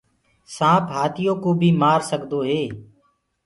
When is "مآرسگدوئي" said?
1.81-2.63